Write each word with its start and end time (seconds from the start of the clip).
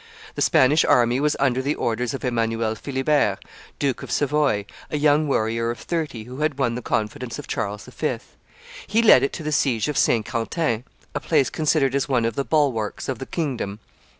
The 0.33 0.41
Spanish 0.41 0.83
army 0.83 1.19
was 1.19 1.35
under 1.39 1.61
the 1.61 1.75
orders 1.75 2.15
of 2.15 2.25
Emmanuel 2.25 2.73
Philibert, 2.73 3.37
Duke 3.77 4.01
of 4.01 4.09
Savoy, 4.09 4.65
a 4.89 4.97
young 4.97 5.27
warrior 5.27 5.69
of 5.69 5.77
thirty, 5.77 6.23
who 6.23 6.37
had 6.37 6.57
won 6.57 6.73
the 6.73 6.81
confidence 6.81 7.37
of 7.37 7.45
Charles 7.45 7.85
V. 7.85 8.17
He 8.87 9.03
led 9.03 9.21
it 9.21 9.31
to 9.33 9.43
the 9.43 9.51
siege 9.51 9.87
of 9.87 9.99
Saint 9.99 10.27
Quentin, 10.27 10.85
a 11.13 11.19
place 11.19 11.51
considered 11.51 11.93
as 11.93 12.09
one 12.09 12.25
of 12.25 12.33
the 12.33 12.43
bulwarks 12.43 13.07
of 13.07 13.19
the 13.19 13.27
kingdom. 13.27 13.77